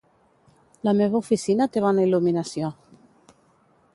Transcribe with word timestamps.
La 0.89 0.93
meva 1.01 1.19
oficina 1.19 1.69
té 1.77 1.85
bona 1.85 2.07
il·luminació. 2.09 2.73